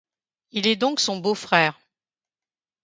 [0.49, 1.79] Il est donc son beau-frère.